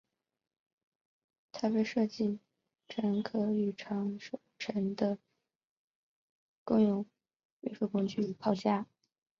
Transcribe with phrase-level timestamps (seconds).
[1.51, 2.39] 它被设计
[2.89, 5.19] 成可与长射程的
[6.63, 7.05] 共用
[7.59, 8.87] 运输工具与炮架。